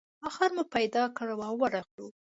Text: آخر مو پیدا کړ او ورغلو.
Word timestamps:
آخر 0.29 0.49
مو 0.55 0.63
پیدا 0.75 1.03
کړ 1.17 1.27
او 1.47 1.53
ورغلو. 1.61 2.07